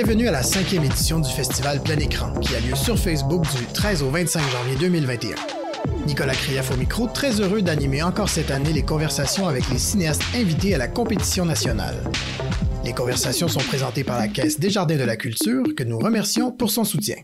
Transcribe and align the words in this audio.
Bienvenue 0.00 0.28
à 0.28 0.30
la 0.30 0.44
cinquième 0.44 0.84
édition 0.84 1.18
du 1.18 1.28
festival 1.28 1.82
Plein 1.82 1.98
Écran, 1.98 2.32
qui 2.34 2.54
a 2.54 2.60
lieu 2.60 2.76
sur 2.76 2.96
Facebook 2.96 3.42
du 3.56 3.66
13 3.66 4.04
au 4.04 4.10
25 4.10 4.40
janvier 4.48 4.76
2021. 4.78 5.34
Nicolas 6.06 6.34
Krief 6.34 6.70
au 6.70 6.76
micro, 6.76 7.08
très 7.08 7.40
heureux 7.40 7.62
d'animer 7.62 8.04
encore 8.04 8.28
cette 8.28 8.52
année 8.52 8.72
les 8.72 8.84
conversations 8.84 9.48
avec 9.48 9.68
les 9.70 9.78
cinéastes 9.78 10.22
invités 10.36 10.72
à 10.72 10.78
la 10.78 10.86
compétition 10.86 11.44
nationale. 11.44 11.96
Les 12.84 12.92
conversations 12.92 13.48
sont 13.48 13.58
présentées 13.58 14.04
par 14.04 14.20
la 14.20 14.28
Caisse 14.28 14.60
des 14.60 14.70
Jardins 14.70 14.96
de 14.96 15.02
la 15.02 15.16
Culture, 15.16 15.64
que 15.76 15.82
nous 15.82 15.98
remercions 15.98 16.52
pour 16.52 16.70
son 16.70 16.84
soutien. 16.84 17.16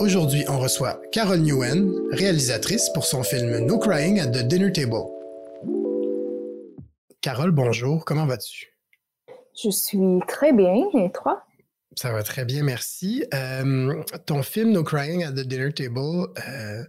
Aujourd'hui, 0.00 0.46
on 0.48 0.58
reçoit 0.58 0.98
Carole 1.12 1.40
Newen, 1.40 1.92
réalisatrice 2.10 2.88
pour 2.94 3.04
son 3.04 3.22
film 3.22 3.66
No 3.66 3.78
Crying 3.78 4.18
at 4.18 4.28
the 4.28 4.48
Dinner 4.48 4.72
Table. 4.72 5.04
Carole, 7.20 7.50
bonjour, 7.50 8.06
comment 8.06 8.24
vas-tu? 8.24 8.73
Je 9.62 9.70
suis 9.70 10.20
très 10.26 10.52
bien. 10.52 10.74
Et 10.94 11.10
toi? 11.10 11.44
Ça 11.96 12.12
va 12.12 12.22
très 12.22 12.44
bien, 12.44 12.64
merci. 12.64 13.24
Euh, 13.34 14.02
ton 14.26 14.42
film 14.42 14.72
No 14.72 14.82
Crying 14.82 15.22
at 15.24 15.32
the 15.32 15.46
Dinner 15.46 15.72
Table 15.72 16.26
euh, 16.38 16.82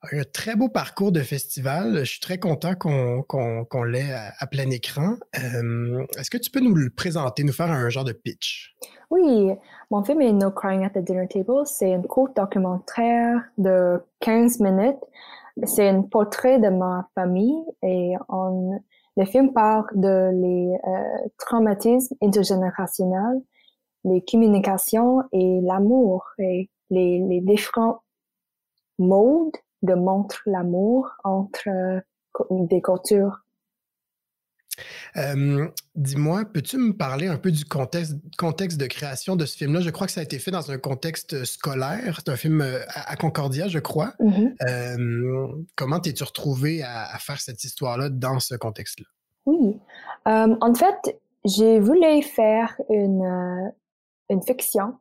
a 0.00 0.14
eu 0.14 0.20
un 0.20 0.24
très 0.24 0.56
beau 0.56 0.68
parcours 0.68 1.12
de 1.12 1.20
festival. 1.20 1.98
Je 1.98 2.10
suis 2.10 2.20
très 2.20 2.38
content 2.38 2.74
qu'on 2.74 3.82
l'ait 3.84 4.12
à, 4.12 4.46
plein 4.48 4.68
écran. 4.70 5.16
Euh, 5.38 6.04
est-ce 6.18 6.30
que 6.30 6.38
tu 6.38 6.50
peux 6.50 6.60
nous 6.60 6.74
le 6.74 6.90
présenter, 6.90 7.44
nous 7.44 7.52
faire 7.52 7.70
un 7.70 7.88
genre 7.90 8.04
de 8.04 8.12
pitch? 8.12 8.74
Oui, 9.10 9.52
mon 9.90 10.02
film 10.02 10.20
est 10.22 10.32
No 10.32 10.50
Crying 10.50 10.84
at 10.84 10.90
the 10.90 11.04
Dinner 11.04 11.28
Table. 11.28 11.64
C'est 11.66 11.94
un 11.94 12.02
court 12.02 12.30
documentaire 12.34 13.40
de 13.56 14.00
15 14.20 14.58
minutes. 14.58 14.96
C'est 15.64 15.88
un 15.88 16.02
portrait 16.02 16.58
de 16.58 16.70
ma 16.70 17.08
famille 17.14 17.62
et 17.82 18.14
on 18.28 18.80
le 19.16 19.24
film 19.24 19.52
parle 19.52 19.86
de 19.94 20.30
les 20.32 20.74
euh, 20.86 21.28
traumatismes 21.38 22.16
intergénérationnels, 22.22 23.42
les 24.04 24.24
communications 24.24 25.22
et 25.32 25.60
l'amour 25.62 26.24
et 26.38 26.70
les, 26.90 27.40
différents 27.42 28.02
modes 28.98 29.56
de 29.82 29.94
montrer 29.94 30.50
l'amour 30.50 31.10
entre 31.24 31.68
euh, 31.68 32.00
des 32.50 32.80
cultures 32.80 33.41
Dis-moi, 35.94 36.44
peux-tu 36.52 36.78
me 36.78 36.92
parler 36.92 37.26
un 37.26 37.36
peu 37.36 37.50
du 37.50 37.64
contexte, 37.64 38.16
contexte 38.38 38.78
de 38.78 38.86
création 38.86 39.36
de 39.36 39.44
ce 39.44 39.56
film-là? 39.56 39.80
Je 39.80 39.90
crois 39.90 40.06
que 40.06 40.12
ça 40.12 40.20
a 40.20 40.24
été 40.24 40.38
fait 40.38 40.50
dans 40.50 40.70
un 40.70 40.78
contexte 40.78 41.44
scolaire. 41.44 42.16
C'est 42.18 42.30
un 42.30 42.36
film 42.36 42.64
à, 42.88 43.16
Concordia, 43.16 43.68
je 43.68 43.78
crois. 43.78 44.14
Mmh 44.20 44.48
comment 45.76 46.00
t'es-tu 46.00 46.24
retrouvé 46.24 46.82
à, 46.82 47.16
faire 47.18 47.40
cette 47.40 47.64
histoire-là 47.64 48.08
dans 48.08 48.40
ce 48.40 48.54
contexte-là? 48.54 49.06
Oui. 49.46 49.78
en 50.26 50.74
fait, 50.74 51.20
j'ai 51.44 51.80
voulu 51.80 52.22
faire 52.22 52.74
une, 52.88 53.72
une 54.30 54.42
fiction 54.42 54.94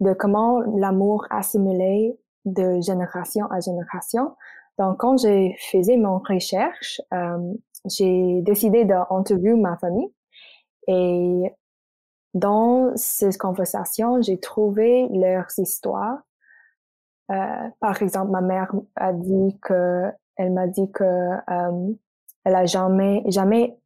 de 0.00 0.12
comment 0.12 0.60
l'amour 0.76 1.26
assimilé 1.30 2.18
de 2.44 2.80
génération 2.80 3.46
à 3.50 3.60
génération. 3.60 4.36
Donc, 4.78 4.98
quand 4.98 5.16
j'ai 5.16 5.56
fait 5.58 5.96
mon 5.96 6.18
recherche, 6.18 7.00
j'ai 7.86 8.42
décidé 8.42 8.84
d'interviewer 8.84 9.54
ma 9.54 9.76
famille 9.78 10.12
et 10.88 11.52
dans 12.34 12.94
ces 12.96 13.30
conversations, 13.38 14.20
j'ai 14.20 14.38
trouvé 14.38 15.08
leurs 15.08 15.58
histoires. 15.58 16.18
Euh, 17.30 17.68
par 17.80 18.02
exemple, 18.02 18.30
ma 18.30 18.42
mère 18.42 18.72
a 18.94 19.12
dit 19.12 19.58
que, 19.62 20.10
elle 20.36 20.52
m'a 20.52 20.66
dit 20.66 20.90
que 20.92 21.02
euh, 21.04 21.94
elle 22.44 22.54
a 22.54 22.66
jamais, 22.66 23.24
jamais 23.26 23.78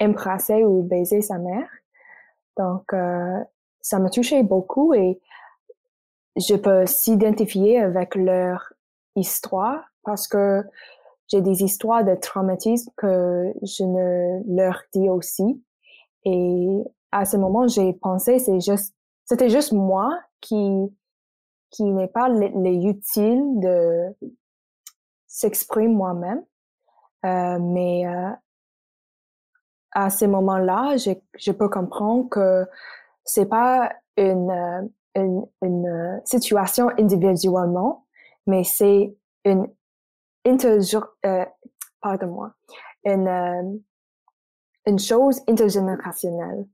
embrassé 0.00 0.64
ou 0.64 0.82
baisé 0.82 1.20
sa 1.20 1.38
mère. 1.38 1.68
Donc, 2.56 2.92
euh, 2.92 3.42
ça 3.80 3.98
m'a 3.98 4.08
touché 4.08 4.42
beaucoup 4.42 4.94
et 4.94 5.20
je 6.36 6.54
peux 6.54 6.86
s'identifier 6.86 7.80
avec 7.80 8.14
leur 8.14 8.72
histoire 9.16 9.84
parce 10.06 10.26
que 10.28 10.64
j'ai 11.28 11.42
des 11.42 11.62
histoires 11.62 12.04
de 12.04 12.14
traumatisme 12.14 12.90
que 12.96 13.52
je 13.62 13.82
ne 13.82 14.56
leur 14.56 14.80
dis 14.94 15.10
aussi. 15.10 15.62
Et 16.24 16.84
à 17.12 17.24
ce 17.24 17.36
moment, 17.36 17.66
j'ai 17.66 17.92
pensé, 17.92 18.38
c'est 18.38 18.60
juste, 18.60 18.94
c'était 19.24 19.50
juste 19.50 19.72
moi 19.72 20.18
qui, 20.40 20.56
qui 21.70 21.84
n'est 21.84 22.08
pas 22.08 22.28
les, 22.28 22.86
utile 22.86 23.42
de 23.60 24.16
s'exprimer 25.26 25.92
moi-même. 25.92 26.44
Euh, 27.24 27.58
mais 27.58 28.06
euh, 28.06 28.30
à 29.92 30.10
ce 30.10 30.26
moment-là, 30.26 30.96
je, 30.96 31.10
je 31.36 31.50
peux 31.50 31.68
comprendre 31.68 32.28
que 32.28 32.66
c'est 33.24 33.46
pas 33.46 33.92
une, 34.16 34.88
une, 35.16 35.44
une 35.62 36.20
situation 36.24 36.88
individuellement, 36.98 38.06
mais 38.46 38.62
c'est 38.62 39.16
une 39.44 39.66
euh, 41.24 41.44
pardon-moi, 42.00 42.54
une, 43.04 43.28
euh, 43.28 43.78
une 44.86 44.98
chose 44.98 45.40
intergénérationnelle. 45.48 46.66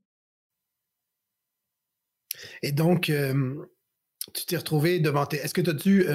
Et 2.62 2.72
donc, 2.72 3.08
euh, 3.08 3.66
tu 4.34 4.46
t'es 4.46 4.56
retrouvé 4.56 5.00
devant 5.00 5.26
tes. 5.26 5.38
Est-ce 5.38 5.54
que 5.54 5.60
tu 5.60 5.70
as 5.70 5.74
dû. 5.74 6.06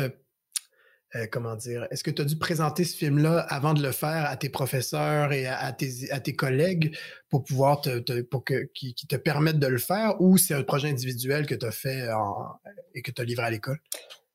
comment 1.31 1.55
dire? 1.55 1.87
Est-ce 1.89 2.03
que 2.03 2.11
tu 2.11 2.21
as 2.21 2.25
dû 2.25 2.37
présenter 2.37 2.83
ce 2.83 2.95
film-là 2.97 3.39
avant 3.39 3.73
de 3.73 3.81
le 3.81 3.91
faire 3.91 4.25
à 4.25 4.35
tes 4.35 4.49
professeurs 4.49 5.31
et 5.31 5.47
à, 5.47 5.71
tes, 5.71 6.11
à 6.11 6.19
tes, 6.19 6.35
collègues 6.35 6.95
pour 7.29 7.43
pouvoir 7.43 7.81
te, 7.81 8.21
pour 8.21 8.43
que, 8.43 8.65
qui, 8.73 8.93
te 8.93 9.15
permettent 9.15 9.59
de 9.59 9.67
le 9.67 9.77
faire 9.77 10.19
ou 10.21 10.37
c'est 10.37 10.53
un 10.53 10.63
projet 10.63 10.89
individuel 10.89 11.45
que 11.45 11.55
tu 11.55 11.65
as 11.65 11.71
fait 11.71 12.07
et 12.93 13.01
que 13.01 13.11
tu 13.11 13.21
as 13.21 13.25
livré 13.25 13.45
à 13.45 13.49
l'école? 13.49 13.79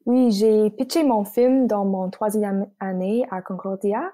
Oui, 0.05 0.33
j'ai 0.33 0.71
pitché 0.71 1.05
mon 1.05 1.25
film 1.25 1.67
dans 1.67 1.85
mon 1.85 2.11
troisième 2.11 2.67
année 2.81 3.25
à 3.31 3.41
Concordia, 3.41 4.13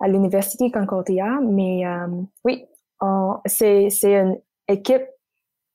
à 0.00 0.08
l'Université 0.08 0.70
Concordia, 0.70 1.40
mais 1.42 1.86
euh, 1.86 2.06
oui, 2.44 2.64
c'est 3.44 3.90
une 4.02 4.38
équipe 4.66 5.06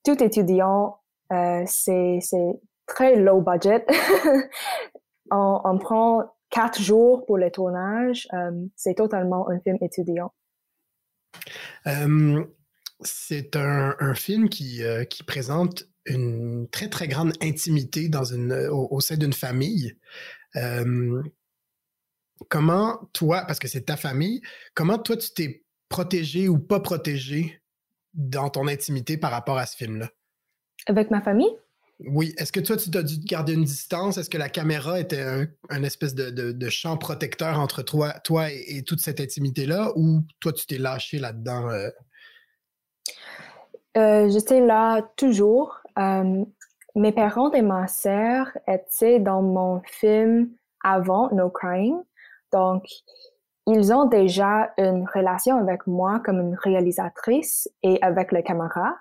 tout 0.04 0.24
étudiant, 0.24 1.00
euh, 1.32 1.64
c'est 1.68 2.20
très 2.88 3.16
low 3.18 3.42
budget. 3.42 3.86
on, 5.32 5.62
on, 5.64 5.78
prend 5.78 6.24
quatre 6.50 6.82
jours 6.82 7.26
pour 7.28 7.38
le 7.38 7.52
tournage, 7.52 8.28
euh, 8.34 8.52
c'est 8.76 8.96
totalement 8.96 9.48
un 9.50 9.60
film 9.60 9.78
étudiant. 9.82 10.34
c'est 13.02 13.56
un, 13.56 13.96
un, 14.00 14.14
film 14.16 14.50
qui, 14.50 14.82
qui 15.10 15.24
présente 15.24 15.88
une 16.06 16.68
très, 16.72 16.90
très 16.90 17.08
grande 17.08 17.34
intimité 17.42 18.10
dans 18.10 18.24
une, 18.24 18.54
au, 18.72 19.00
sein 19.00 19.18
d'une 19.18 19.34
famille. 19.34 19.98
comment 22.50 23.10
toi, 23.14 23.44
parce 23.46 23.60
que 23.60 23.68
c'est 23.68 23.86
ta 23.86 23.98
famille, 23.98 24.42
comment 24.74 24.98
toi 24.98 25.18
tu 25.18 25.34
t'es 25.34 25.66
protégé 25.90 26.48
ou 26.48 26.60
pas 26.60 26.80
protégé 26.80 27.62
dans 28.14 28.50
ton 28.50 28.68
intimité 28.68 29.18
par 29.18 29.32
rapport 29.32 29.58
à 29.58 29.66
ce 29.66 29.76
film-là? 29.76 30.10
Avec 30.88 31.12
ma 31.12 31.22
famille? 31.22 31.52
Oui. 32.00 32.34
Est-ce 32.38 32.52
que 32.52 32.60
toi, 32.60 32.76
tu 32.76 32.92
t'as 32.92 33.04
dû 33.04 33.18
garder 33.20 33.54
une 33.54 33.64
distance? 33.64 34.18
Est-ce 34.18 34.30
que 34.30 34.38
la 34.38 34.50
caméra 34.50 35.00
était 35.00 35.48
un, 35.70 35.84
espèce 35.84 36.14
de, 36.14 36.30
de, 36.30 36.70
champ 36.70 36.98
protecteur 36.98 37.60
entre 37.60 37.84
toi, 37.84 38.12
toi 38.20 38.52
et, 38.52 38.84
toute 38.84 39.00
cette 39.00 39.22
intimité-là? 39.22 39.94
Ou 39.96 40.22
toi, 40.42 40.52
tu 40.52 40.66
t'es 40.66 40.78
lâché 40.78 41.20
là-dedans? 41.20 41.70
Euh? 41.70 41.90
Euh, 43.98 44.30
j'étais 44.30 44.60
là 44.60 45.02
toujours. 45.16 45.82
Euh, 46.00 46.46
mes 46.96 47.12
parents 47.12 47.52
et 47.52 47.62
ma 47.62 47.88
sœur 47.88 48.48
étaient 48.68 49.20
dans 49.20 49.42
mon 49.42 49.82
film 49.86 50.50
avant 50.84 51.30
No 51.32 51.50
Crying. 51.50 51.98
Donc, 52.52 52.86
ils 53.68 53.92
ont 53.92 54.06
déjà 54.06 54.74
une 54.78 55.08
relation 55.14 55.58
avec 55.58 55.88
moi 55.88 56.22
comme 56.24 56.40
une 56.40 56.56
réalisatrice 56.56 57.68
et 57.84 58.00
avec 58.02 58.32
la 58.32 58.42
caméra. 58.42 58.96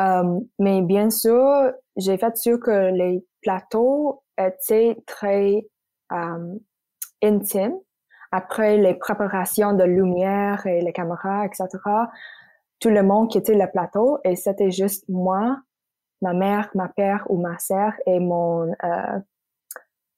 Euh, 0.00 0.40
mais 0.58 0.82
bien 0.82 1.10
sûr, 1.10 1.72
j'ai 1.96 2.16
fait 2.16 2.36
sûr 2.36 2.58
que 2.58 2.92
les 2.92 3.24
plateaux 3.42 4.22
étaient 4.38 4.96
très 5.06 5.66
euh, 6.12 6.54
intimes. 7.22 7.78
Après 8.32 8.76
les 8.76 8.94
préparations 8.94 9.74
de 9.74 9.84
lumière 9.84 10.66
et 10.66 10.80
les 10.80 10.92
caméras, 10.92 11.46
etc., 11.46 11.68
tout 12.80 12.90
le 12.90 13.02
monde 13.04 13.30
quittait 13.30 13.54
le 13.54 13.70
plateau 13.70 14.18
et 14.24 14.34
c'était 14.34 14.72
juste 14.72 15.04
moi 15.08 15.58
ma 16.24 16.32
mère, 16.32 16.70
ma 16.74 16.88
père 16.88 17.26
ou 17.28 17.40
ma 17.40 17.58
sœur 17.58 17.92
et 18.06 18.18
mon 18.18 18.72
euh, 18.82 19.18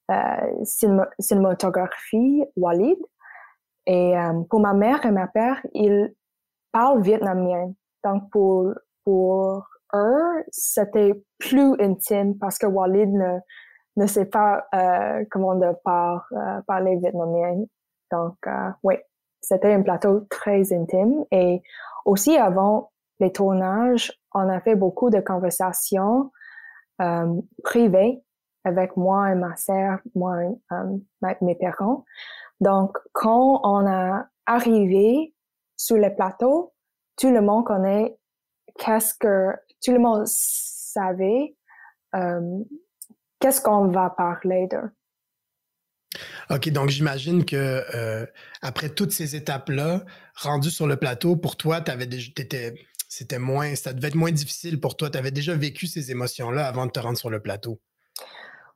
euh, 0.09 0.63
cinématographie 1.19 2.45
Walid. 2.55 2.97
Et 3.85 4.17
euh, 4.17 4.41
pour 4.49 4.61
ma 4.61 4.73
mère 4.73 5.05
et 5.05 5.11
ma 5.11 5.27
père, 5.27 5.59
ils 5.73 6.13
parlent 6.71 7.01
vietnamien. 7.01 7.73
Donc 8.05 8.29
pour, 8.31 8.73
pour 9.03 9.67
eux, 9.93 10.43
c'était 10.49 11.21
plus 11.39 11.73
intime 11.81 12.37
parce 12.37 12.57
que 12.57 12.67
Walid 12.67 13.11
ne, 13.11 13.39
ne 13.97 14.07
sait 14.07 14.25
pas 14.25 14.65
comment 15.29 15.55
de 15.55 15.73
par, 15.83 16.29
parler 16.67 16.95
vietnamien. 16.97 17.63
Donc 18.11 18.35
oui, 18.83 18.95
c'était 19.41 19.73
un 19.73 19.81
plateau 19.81 20.21
très 20.29 20.71
intime. 20.73 21.25
Et 21.31 21.61
aussi 22.05 22.37
avant 22.37 22.91
les 23.19 23.31
tournages, 23.31 24.11
on 24.37 24.49
a 24.49 24.61
fait 24.61 24.75
beaucoup 24.75 25.09
de 25.09 25.19
conversations 25.19 26.31
euh, 27.01 27.41
privées 27.63 28.21
avec 28.63 28.97
moi 28.97 29.31
et 29.31 29.35
ma 29.35 29.55
sœur, 29.55 29.99
moi 30.15 30.43
et 30.43 30.47
euh, 30.71 31.35
mes 31.41 31.55
parents. 31.55 32.05
Donc, 32.59 32.97
quand 33.13 33.61
on 33.63 33.87
a 33.87 34.25
arrivé 34.45 35.33
sur 35.75 35.97
le 35.97 36.13
plateau, 36.13 36.73
tout 37.17 37.31
le 37.31 37.41
monde 37.41 37.65
connaît 37.65 38.17
qu'est-ce 38.77 39.13
que 39.13 39.55
tout 39.83 39.91
le 39.91 39.99
monde 39.99 40.23
savait 40.25 41.55
euh, 42.15 42.63
qu'est-ce 43.39 43.61
qu'on 43.61 43.87
va 43.87 44.09
parler 44.09 44.67
de. 44.67 44.79
OK, 46.49 46.69
donc 46.69 46.89
j'imagine 46.89 47.45
que 47.45 48.27
après 48.61 48.89
toutes 48.89 49.11
ces 49.11 49.35
étapes-là, 49.35 50.03
rendu 50.35 50.71
sur 50.71 50.87
le 50.87 50.95
plateau, 50.97 51.35
pour 51.35 51.57
toi, 51.57 51.79
avais 51.87 52.07
c'était 53.07 53.39
moins, 53.39 53.75
ça 53.75 53.93
devait 53.93 54.09
être 54.09 54.15
moins 54.15 54.31
difficile 54.31 54.79
pour 54.79 54.97
toi. 54.97 55.09
Tu 55.09 55.17
avais 55.17 55.31
déjà 55.31 55.55
vécu 55.55 55.87
ces 55.87 56.11
émotions-là 56.11 56.67
avant 56.67 56.85
de 56.85 56.91
te 56.91 56.99
rendre 56.99 57.17
sur 57.17 57.29
le 57.29 57.41
plateau? 57.41 57.79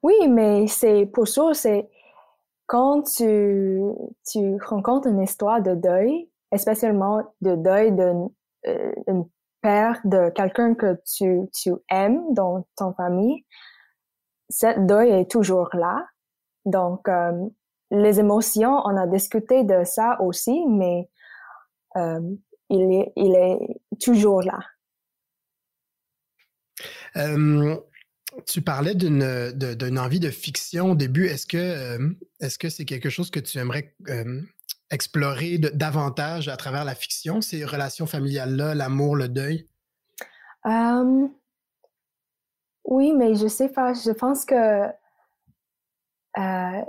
Oui, 0.03 0.27
mais 0.29 0.67
c'est 0.67 1.05
pour 1.05 1.27
ça, 1.27 1.53
c'est 1.53 1.89
quand 2.65 3.03
tu, 3.03 3.81
tu 4.25 4.57
rencontres 4.63 5.07
une 5.07 5.21
histoire 5.21 5.61
de 5.61 5.75
deuil, 5.75 6.29
spécialement 6.55 7.21
de 7.41 7.55
deuil 7.55 7.91
d'une 7.91 8.29
euh, 8.67 9.23
père 9.61 9.99
de 10.05 10.29
quelqu'un 10.29 10.73
que 10.73 10.99
tu, 11.05 11.41
tu 11.53 11.73
aimes 11.89 12.33
dans 12.33 12.65
ton 12.77 12.93
famille, 12.93 13.45
cette 14.49 14.85
deuil 14.85 15.09
est 15.09 15.29
toujours 15.29 15.69
là. 15.73 16.05
Donc, 16.65 17.07
euh, 17.07 17.31
les 17.91 18.19
émotions, 18.19 18.81
on 18.85 18.95
a 18.97 19.07
discuté 19.07 19.63
de 19.63 19.83
ça 19.83 20.19
aussi, 20.21 20.65
mais 20.67 21.09
euh, 21.97 22.21
il, 22.71 22.93
est, 22.93 23.13
il 23.15 23.35
est 23.35 23.99
toujours 23.99 24.41
là. 24.41 24.59
Euh, 27.17 27.75
tu 28.47 28.61
parlais 28.61 28.95
d'une, 28.95 29.51
d'une 29.51 29.99
envie 29.99 30.19
de 30.19 30.29
fiction 30.29 30.91
au 30.91 30.95
début. 30.95 31.27
Est-ce 31.27 31.45
que, 31.45 32.15
est-ce 32.39 32.57
que 32.57 32.69
c'est 32.69 32.85
quelque 32.85 33.09
chose 33.09 33.29
que 33.29 33.39
tu 33.39 33.57
aimerais 33.57 33.93
explorer 34.89 35.57
davantage 35.57 36.47
à 36.47 36.57
travers 36.57 36.85
la 36.85 36.95
fiction, 36.95 37.41
ces 37.41 37.65
relations 37.65 38.05
familiales-là, 38.05 38.75
l'amour, 38.75 39.15
le 39.15 39.27
deuil? 39.27 39.67
oui, 42.85 43.13
mais 43.13 43.35
je 43.35 43.47
sais 43.47 43.69
pas, 43.69 43.93
je 43.93 44.11
pense 44.11 44.45
que 44.45 44.85
euh, 46.37 46.81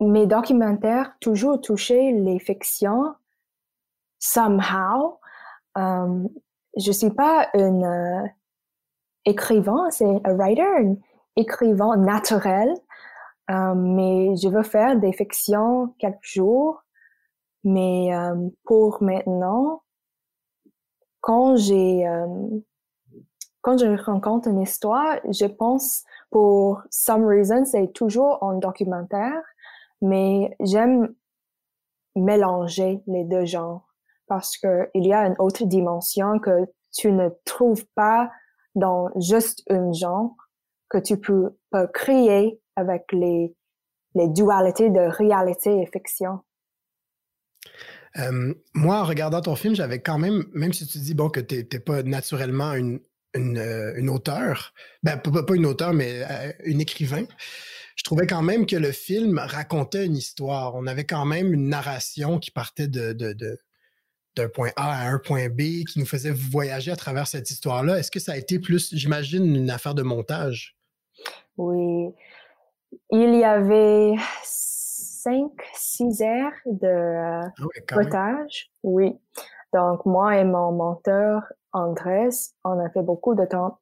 mes 0.00 0.26
documentaires 0.26 1.14
toujours 1.20 1.60
touché 1.60 2.12
les 2.12 2.38
fictions 2.38 3.14
somehow. 4.18 5.18
Um, 5.74 6.28
je 6.76 6.92
suis 6.92 7.10
pas 7.10 7.48
une 7.54 7.84
euh, 7.84 8.26
écrivain, 9.24 9.90
c'est 9.90 10.20
un 10.24 10.36
writer, 10.36 10.62
un 10.62 10.96
écrivain 11.36 11.96
naturel, 11.96 12.74
um, 13.48 13.94
mais 13.94 14.36
je 14.36 14.48
veux 14.48 14.62
faire 14.62 14.96
des 14.96 15.12
fictions 15.12 15.94
quelques 15.98 16.18
jours. 16.22 16.82
Mais 17.64 18.14
um, 18.14 18.50
pour 18.64 19.02
maintenant, 19.02 19.82
quand 21.20 21.56
j'ai 21.56 22.06
quand 23.60 23.76
je 23.76 24.02
rencontre 24.02 24.48
une 24.48 24.62
histoire, 24.62 25.18
je 25.28 25.44
pense 25.44 26.04
pour 26.30 26.82
some 26.90 27.24
reason, 27.26 27.64
c'est 27.64 27.92
toujours 27.92 28.38
en 28.40 28.54
documentaire, 28.54 29.42
mais 30.00 30.56
j'aime 30.60 31.14
mélanger 32.14 33.02
les 33.06 33.24
deux 33.24 33.44
genres 33.44 33.87
parce 34.28 34.56
que 34.56 34.88
il 34.94 35.06
y 35.06 35.12
a 35.12 35.26
une 35.26 35.36
autre 35.38 35.64
dimension 35.64 36.38
que 36.38 36.66
tu 36.92 37.12
ne 37.12 37.28
trouves 37.44 37.84
pas 37.94 38.30
dans 38.74 39.08
juste 39.16 39.62
un 39.70 39.92
genre 39.92 40.34
que 40.88 40.98
tu 40.98 41.18
peux, 41.18 41.50
créer 41.92 42.60
avec 42.76 43.04
les, 43.12 43.54
les 44.14 44.28
dualités 44.28 44.90
de 44.90 45.00
réalité 45.00 45.82
et 45.82 45.86
fiction. 45.86 46.40
Euh, 48.16 48.54
moi, 48.74 49.00
en 49.00 49.04
regardant 49.04 49.40
ton 49.40 49.54
film, 49.54 49.74
j'avais 49.74 50.00
quand 50.00 50.18
même, 50.18 50.44
même 50.54 50.72
si 50.72 50.86
tu 50.86 50.98
dis 50.98 51.14
bon 51.14 51.28
que 51.28 51.40
tu 51.40 51.56
n'es 51.56 51.80
pas 51.80 52.02
naturellement 52.02 52.72
une, 52.72 53.00
une, 53.34 53.58
euh, 53.58 53.92
une 53.96 54.08
auteure, 54.08 54.72
ben, 55.02 55.18
pas, 55.18 55.54
une 55.54 55.66
auteure, 55.66 55.92
mais 55.92 56.22
euh, 56.22 56.52
une 56.64 56.80
écrivain, 56.80 57.24
je 57.96 58.04
trouvais 58.04 58.26
quand 58.26 58.42
même 58.42 58.66
que 58.66 58.76
le 58.76 58.92
film 58.92 59.38
racontait 59.38 60.06
une 60.06 60.16
histoire. 60.16 60.74
On 60.74 60.86
avait 60.86 61.04
quand 61.04 61.26
même 61.26 61.52
une 61.52 61.68
narration 61.68 62.38
qui 62.38 62.50
partait 62.50 62.88
de, 62.88 63.12
d'un 64.38 64.48
point 64.48 64.70
A 64.76 65.06
à 65.06 65.10
un 65.10 65.18
point 65.18 65.48
B, 65.48 65.84
qui 65.84 65.98
nous 65.98 66.06
faisait 66.06 66.30
voyager 66.30 66.90
à 66.90 66.96
travers 66.96 67.26
cette 67.26 67.50
histoire-là. 67.50 67.98
Est-ce 67.98 68.10
que 68.10 68.20
ça 68.20 68.32
a 68.32 68.36
été 68.36 68.58
plus, 68.58 68.94
j'imagine, 68.94 69.54
une 69.54 69.70
affaire 69.70 69.94
de 69.94 70.02
montage? 70.02 70.76
Oui. 71.56 72.14
Il 73.10 73.34
y 73.34 73.44
avait 73.44 74.14
cinq, 74.42 75.50
six 75.74 76.22
heures 76.22 76.52
de 76.66 77.42
ah 77.44 77.52
montage. 77.92 78.70
Oui. 78.82 79.18
Donc, 79.72 80.06
moi 80.06 80.38
et 80.38 80.44
mon 80.44 80.72
menteur, 80.72 81.42
Andrés, 81.72 82.30
on 82.64 82.78
a 82.78 82.88
fait 82.90 83.02
beaucoup 83.02 83.34
de 83.34 83.44
temps, 83.44 83.78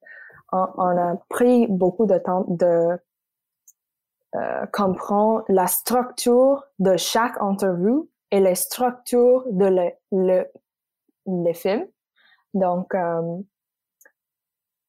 on, 0.53 0.97
a 0.97 1.17
pris 1.29 1.67
beaucoup 1.69 2.07
de 2.07 2.19
temps 2.19 2.45
de 2.49 2.99
euh, 4.35 4.67
comprendre 4.73 5.45
la 5.49 5.67
structure 5.67 6.65
de 6.79 6.97
chaque 6.97 7.41
interview 7.41 8.09
et 8.31 8.41
les 8.41 8.55
structures 8.55 9.45
de 9.51 9.67
le, 9.67 9.91
le, 10.13 10.47
le 11.27 11.53
film. 11.53 11.87
Donc, 12.55 12.95
euh, 12.95 13.39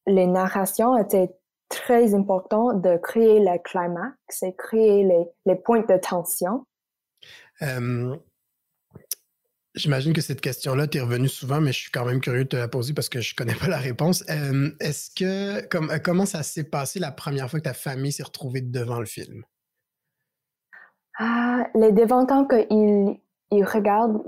les 0.06 0.28
narrations 0.28 0.98
étaient 0.98 1.36
très 1.70 2.14
importantes 2.14 2.82
de 2.82 2.98
créer 2.98 3.40
le 3.40 3.58
climax 3.60 4.44
et 4.44 4.56
créer 4.56 5.04
les, 5.04 5.26
les 5.46 5.56
points 5.56 5.86
de 5.86 5.98
tension. 5.98 6.66
Euh, 7.62 8.16
J'imagine 9.76 10.12
que 10.12 10.22
cette 10.22 10.42
question-là 10.42 10.88
t'est 10.88 11.02
revenue 11.02 11.28
souvent, 11.28 11.62
mais 11.62 11.72
je 11.72 11.82
suis 11.82 11.92
quand 11.92 12.04
même 12.04 12.20
curieux 12.20 12.46
de 12.46 12.50
te 12.50 12.56
la 12.56 12.68
poser 12.68 12.96
parce 12.96 13.10
que 13.10 13.22
je 13.22 13.36
connais 13.36 13.54
pas 13.54 13.68
la 13.68 13.78
réponse. 13.78 14.24
Est-ce 14.80 15.12
que 15.12 15.64
euh, 15.76 16.00
comment 16.00 16.26
ça 16.26 16.42
s'est 16.42 16.64
passé 16.64 17.00
la 17.00 17.12
première 17.12 17.48
fois 17.48 17.60
que 17.60 17.66
ta 17.66 17.76
famille 17.76 18.12
s'est 18.12 18.24
retrouvée 18.24 18.62
devant 18.62 19.00
le 19.00 19.06
film? 19.06 19.44
Ah, 21.20 21.68
les 21.76 21.92
devant 21.92 22.26
qu'ils 22.26 23.20
ils 23.52 23.64
regardent 23.64 24.24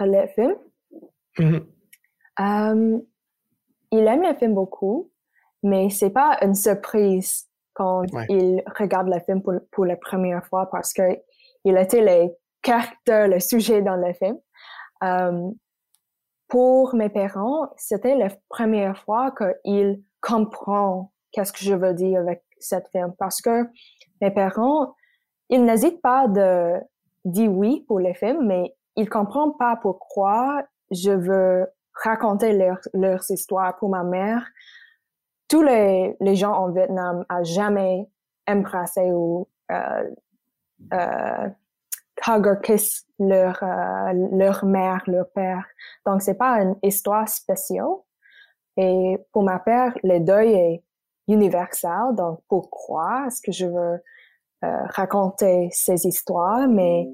le 0.00 0.26
film, 0.28 0.54
mmh 1.38 1.58
ils 3.92 4.06
aiment 4.06 4.22
le 4.22 4.34
film 4.36 4.54
beaucoup, 4.54 5.10
mais 5.62 5.90
c'est 5.90 6.10
pas 6.10 6.38
une 6.42 6.54
surprise 6.54 7.48
quand 7.74 8.04
ils 8.28 8.62
regardent 8.78 9.12
le 9.12 9.20
film 9.20 9.42
pour, 9.42 9.54
pour 9.72 9.84
la 9.84 9.96
première 9.96 10.46
fois 10.46 10.70
parce 10.70 10.92
que 10.92 11.02
il 11.64 11.76
était 11.76 12.02
les 12.02 12.32
caractères, 12.62 13.28
le 13.28 13.40
sujet 13.40 13.82
dans 13.82 13.96
le 13.96 14.12
film. 14.14 14.38
Euh, 15.02 15.50
pour 16.48 16.94
mes 16.94 17.08
parents, 17.08 17.68
c'était 17.76 18.16
la 18.16 18.28
première 18.48 18.98
fois 18.98 19.32
qu'ils 19.32 20.02
comprennent 20.20 21.06
qu'est-ce 21.32 21.52
que 21.52 21.60
je 21.60 21.74
veux 21.74 21.94
dire 21.94 22.20
avec 22.20 22.42
cette 22.58 22.88
film 22.88 23.14
parce 23.18 23.40
que 23.40 23.66
mes 24.20 24.30
parents, 24.30 24.94
ils 25.48 25.64
n'hésitent 25.64 26.02
pas 26.02 26.28
de 26.28 26.74
dire 27.24 27.50
oui 27.50 27.84
pour 27.86 28.00
le 28.00 28.12
film, 28.14 28.46
mais 28.46 28.74
ils 28.96 29.08
comprennent 29.08 29.56
pas 29.58 29.76
pourquoi 29.76 30.64
je 30.90 31.10
veux 31.10 31.66
raconter 31.94 32.52
leur, 32.52 32.78
leurs 32.94 33.30
histoires 33.30 33.76
pour 33.76 33.88
ma 33.88 34.02
mère. 34.02 34.46
Tous 35.48 35.62
les, 35.62 36.16
les 36.20 36.36
gens 36.36 36.52
en 36.52 36.70
Vietnam 36.70 37.24
a 37.28 37.42
jamais 37.42 38.08
embrassé 38.48 39.10
ou 39.12 39.48
euh, 39.70 40.10
euh, 40.92 41.48
hug 42.26 42.46
or 42.46 42.60
kiss 42.60 43.06
leur, 43.18 43.62
euh, 43.62 44.12
leur 44.32 44.64
mère, 44.64 45.02
leur 45.06 45.28
père. 45.30 45.64
Donc, 46.06 46.22
c'est 46.22 46.34
pas 46.38 46.62
une 46.62 46.76
histoire 46.82 47.28
spéciale. 47.28 47.86
Et 48.76 49.18
pour 49.32 49.42
ma 49.42 49.58
père, 49.58 49.96
le 50.02 50.20
deuil 50.20 50.52
est 50.52 50.84
universel. 51.28 52.14
Donc, 52.14 52.40
pourquoi 52.48 53.26
est-ce 53.26 53.42
que 53.42 53.52
je 53.52 53.66
veux 53.66 54.02
euh, 54.64 54.84
raconter 54.90 55.68
ces 55.72 56.06
histoires? 56.06 56.68
Mais 56.68 57.08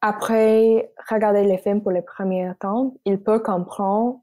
après 0.00 0.92
regarder 1.08 1.44
les 1.44 1.58
films 1.58 1.82
pour 1.82 1.92
le 1.92 2.02
premier 2.02 2.52
temps, 2.60 2.94
il 3.04 3.22
peut 3.22 3.40
comprendre 3.40 4.20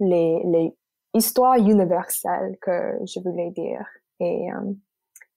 les, 0.00 0.42
les 0.44 0.76
histoires 1.14 1.56
universelles 1.56 2.56
que 2.60 2.98
je 3.04 3.20
voulais 3.20 3.50
dire. 3.50 3.86
Et 4.20 4.52
euh, 4.52 4.72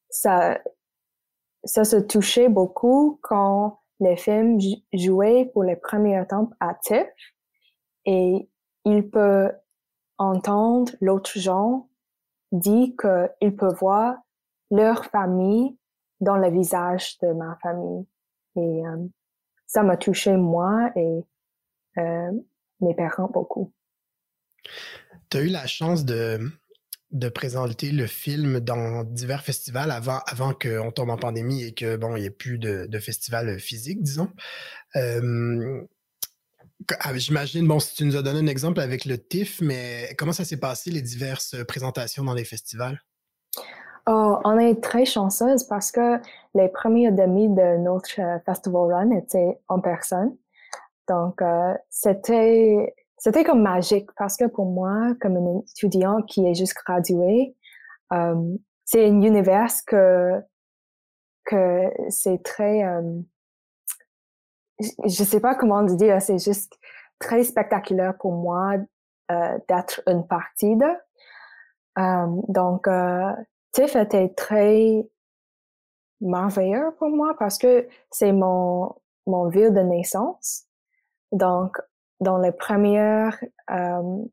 ça, 0.09 0.59
ça 1.63 1.83
se 1.83 1.97
touchait 1.97 2.49
beaucoup 2.49 3.19
quand 3.21 3.79
les 3.99 4.15
films 4.15 4.59
jouaient 4.93 5.45
pour 5.53 5.63
les 5.63 5.75
premiers 5.75 6.25
temps 6.27 6.49
à 6.59 6.73
TIFF 6.75 7.07
et 8.05 8.49
il 8.85 9.09
peut 9.09 9.51
entendre 10.17 10.91
l'autre 11.01 11.37
gens 11.37 11.89
dire 12.51 12.93
qu'il 12.99 13.55
peut 13.55 13.73
voir 13.73 14.17
leur 14.71 15.05
famille 15.05 15.77
dans 16.21 16.37
le 16.37 16.49
visage 16.49 17.17
de 17.19 17.33
ma 17.33 17.57
famille. 17.61 18.05
Et 18.55 18.85
euh, 18.85 19.07
ça 19.67 19.83
m'a 19.83 19.97
touché 19.97 20.35
moi 20.37 20.91
et 20.95 21.23
euh, 21.97 22.31
mes 22.81 22.95
parents 22.95 23.29
beaucoup. 23.29 23.73
tu 25.29 25.37
as 25.37 25.41
eu 25.41 25.47
la 25.47 25.67
chance 25.67 26.05
de, 26.05 26.39
de 27.11 27.29
présenter 27.29 27.91
le 27.91 28.07
film 28.07 28.59
dans 28.59 29.03
divers 29.03 29.43
festivals 29.43 29.91
avant, 29.91 30.19
avant 30.27 30.53
qu'on 30.53 30.91
tombe 30.91 31.09
en 31.09 31.17
pandémie 31.17 31.63
et 31.63 31.73
que 31.73 31.97
bon, 31.97 32.15
il 32.15 32.21
n'y 32.21 32.27
ait 32.27 32.31
plus 32.31 32.57
de, 32.57 32.85
de 32.87 32.99
festivals 32.99 33.59
physiques, 33.59 34.01
disons. 34.01 34.31
Ah, 36.99 37.17
j'imagine, 37.17 37.67
bon, 37.67 37.79
si 37.79 37.95
tu 37.95 38.05
nous 38.05 38.15
as 38.15 38.21
donné 38.21 38.39
un 38.39 38.47
exemple 38.47 38.79
avec 38.79 39.05
le 39.05 39.17
TIFF, 39.17 39.61
mais 39.61 40.13
comment 40.17 40.33
ça 40.33 40.45
s'est 40.45 40.59
passé, 40.59 40.91
les 40.91 41.01
diverses 41.01 41.55
présentations 41.67 42.23
dans 42.23 42.33
les 42.33 42.43
festivals? 42.43 43.01
Oh, 44.07 44.37
on 44.43 44.59
est 44.59 44.83
très 44.83 45.05
chanceuse 45.05 45.63
parce 45.63 45.91
que 45.91 46.19
les 46.53 46.69
premiers 46.69 47.11
demi 47.11 47.49
de 47.49 47.77
notre 47.77 48.21
euh, 48.21 48.39
festival 48.45 48.93
run 48.93 49.11
étaient 49.11 49.59
en 49.67 49.79
personne. 49.79 50.37
Donc, 51.07 51.41
euh, 51.41 51.73
c'était 51.89 52.95
c'était 53.17 53.43
comme 53.43 53.61
magique 53.61 54.09
parce 54.17 54.37
que 54.37 54.45
pour 54.45 54.65
moi, 54.65 55.13
comme 55.21 55.37
un 55.37 55.61
étudiant 55.61 56.21
qui 56.21 56.45
est 56.47 56.53
juste 56.53 56.75
gradué, 56.85 57.55
euh, 58.13 58.55
c'est 58.85 59.05
un 59.05 59.21
univers 59.21 59.71
que 59.87 60.41
que 61.45 61.89
c'est 62.09 62.43
très 62.43 62.83
je 64.79 65.23
sais 65.23 65.39
pas 65.39 65.55
comment 65.55 65.83
dire, 65.83 66.21
c'est 66.21 66.37
juste 66.37 66.77
très 67.19 67.43
spectaculaire 67.43 68.15
pour 68.17 68.33
moi 68.33 68.75
euh, 69.31 69.57
d'être 69.69 70.01
une 70.07 70.27
partie 70.27 70.75
de. 70.75 70.85
Euh, 71.97 72.41
donc, 72.49 72.87
euh, 72.87 73.31
TIFF 73.75 73.97
était 73.97 74.29
très 74.29 75.05
merveilleux 76.21 76.95
pour 76.97 77.09
moi 77.09 77.35
parce 77.37 77.57
que 77.57 77.85
c'est 78.09 78.31
mon, 78.31 78.95
mon 79.27 79.49
ville 79.49 79.73
de 79.73 79.81
naissance. 79.81 80.63
Donc, 81.33 81.77
dans 82.21 82.37
les 82.37 82.53
premières 82.53 83.37
euh, 83.69 84.23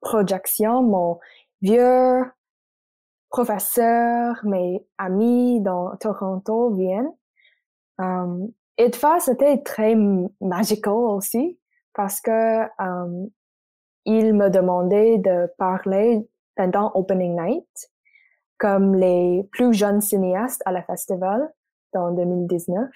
projections, 0.00 0.82
mon 0.82 1.20
vieux 1.62 2.24
professeur, 3.28 4.40
mes 4.42 4.84
amis 4.98 5.60
dans 5.60 5.94
Toronto 5.98 6.74
viennent. 6.74 7.12
Euh, 8.00 8.48
IDFA, 8.76 9.20
c'était 9.20 9.62
très 9.62 9.94
magical 10.40 10.94
aussi 10.94 11.60
parce 11.94 12.20
que 12.20 12.64
um, 12.82 13.30
il 14.04 14.34
me 14.34 14.50
demandait 14.50 15.18
de 15.18 15.48
parler 15.58 16.28
pendant 16.56 16.90
Opening 16.94 17.40
Night 17.40 17.90
comme 18.60 18.94
les 18.94 19.42
plus 19.52 19.72
jeunes 19.72 20.02
cinéastes 20.02 20.62
à 20.66 20.70
la 20.70 20.82
festival 20.82 21.50
dans 21.94 22.12
2019. 22.12 22.88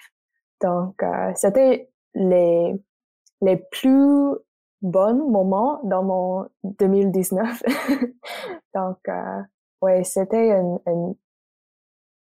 Donc, 0.61 1.01
euh, 1.03 1.31
c'était 1.35 1.89
les, 2.13 2.73
les 3.41 3.57
plus 3.57 4.35
bons 4.81 5.29
moments 5.29 5.81
dans 5.83 6.03
mon 6.03 6.47
2019. 6.63 7.63
Donc, 8.75 8.99
euh, 9.09 9.41
ouais, 9.81 10.03
c'était 10.03 10.51
un, 10.51 10.79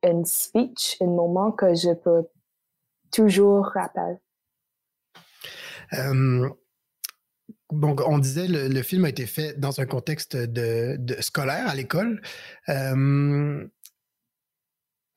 un, 0.03 0.23
speech, 0.23 0.97
un 1.01 1.07
moment 1.07 1.51
que 1.51 1.73
je 1.73 1.93
peux 1.93 2.27
toujours 3.11 3.65
rappel. 3.65 4.19
On 7.71 8.19
disait 8.19 8.47
le, 8.47 8.67
le 8.67 8.81
film 8.83 9.05
a 9.05 9.09
été 9.09 9.25
fait 9.25 9.59
dans 9.59 9.79
un 9.79 9.85
contexte 9.85 10.35
de, 10.35 10.97
scolaire 11.21 11.67
à 11.67 11.75
l'école. 11.75 12.21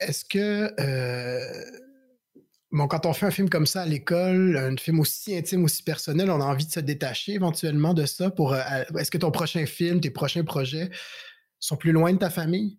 Est-ce 0.00 0.24
que 0.24 0.72
euh, 0.80 1.64
bon, 2.74 2.88
quand 2.88 3.06
on 3.06 3.12
fait 3.12 3.26
un 3.26 3.30
film 3.30 3.48
comme 3.48 3.66
ça 3.66 3.82
à 3.82 3.86
l'école, 3.86 4.56
un 4.56 4.76
film 4.76 5.00
aussi 5.00 5.36
intime, 5.36 5.64
aussi 5.64 5.82
personnel, 5.82 6.30
on 6.30 6.40
a 6.40 6.44
envie 6.44 6.66
de 6.66 6.70
se 6.70 6.80
détacher 6.80 7.32
éventuellement 7.32 7.94
de 7.94 8.04
ça 8.04 8.30
pour. 8.30 8.52
Euh, 8.52 8.58
est-ce 8.98 9.10
que 9.10 9.18
ton 9.18 9.30
prochain 9.30 9.64
film, 9.66 10.00
tes 10.00 10.10
prochains 10.10 10.44
projets 10.44 10.90
sont 11.58 11.76
plus 11.76 11.92
loin 11.92 12.12
de 12.12 12.18
ta 12.18 12.30
famille? 12.30 12.78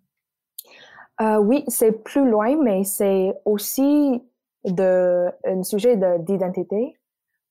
Euh, 1.21 1.37
oui, 1.37 1.63
c'est 1.67 2.03
plus 2.03 2.29
loin, 2.29 2.61
mais 2.61 2.83
c'est 2.83 3.33
aussi 3.45 4.21
de 4.65 5.27
un 5.45 5.63
sujet 5.63 5.97
d'identité. 6.19 6.97